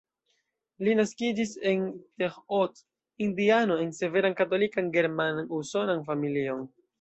Li 0.85 0.93
naskiĝis 0.99 1.51
en 1.71 1.83
Terre 2.21 2.29
Haute, 2.37 2.81
Indiano, 3.27 3.77
en 3.85 3.93
severan 3.99 4.37
Katolikan 4.41 4.91
German-Usonan 4.97 6.03
familion. 6.11 6.67